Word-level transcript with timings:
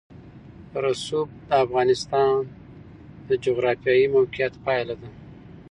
رسوب 0.83 1.27
د 1.47 1.51
افغانستان 1.63 2.35
د 3.27 3.29
جغرافیایي 3.43 4.05
موقیعت 4.15 4.53
پایله 4.65 4.95
ده. 5.01 5.09